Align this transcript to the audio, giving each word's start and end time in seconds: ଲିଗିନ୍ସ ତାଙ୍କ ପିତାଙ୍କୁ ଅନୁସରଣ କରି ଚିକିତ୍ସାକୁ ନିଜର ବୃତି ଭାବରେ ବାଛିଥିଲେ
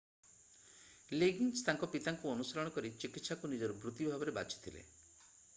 ଲିଗିନ୍ସ 1.23 1.67
ତାଙ୍କ 1.67 1.89
ପିତାଙ୍କୁ 1.97 2.33
ଅନୁସରଣ 2.33 2.73
କରି 2.79 2.93
ଚିକିତ୍ସାକୁ 3.05 3.53
ନିଜର 3.55 3.79
ବୃତି 3.85 4.09
ଭାବରେ 4.15 4.35
ବାଛିଥିଲେ 4.39 4.87